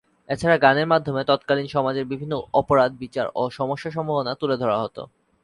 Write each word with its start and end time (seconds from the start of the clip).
এছাড়া 0.29 0.57
গানের 0.57 0.87
মাধ্যমে 0.87 1.21
তৎকালিন 1.23 1.67
সমাজের 1.67 2.05
বিভিন্ন 2.05 2.33
অপরাধ, 2.53 2.91
বিচার 2.99 3.27
ও 3.35 3.43
সমস্যা-সম্ভাবনা 3.49 4.31
তুলে 4.35 4.55
ধরা 4.57 4.77
হতো। 4.79 5.01